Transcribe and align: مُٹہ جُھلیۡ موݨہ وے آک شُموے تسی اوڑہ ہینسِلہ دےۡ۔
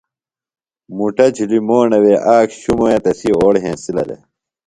مُٹہ 0.95 1.27
جُھلیۡ 1.35 1.65
موݨہ 1.67 1.99
وے 2.03 2.15
آک 2.35 2.47
شُموے 2.59 2.93
تسی 3.03 3.29
اوڑہ 3.37 3.59
ہینسِلہ 3.63 4.03
دےۡ۔ 4.07 4.21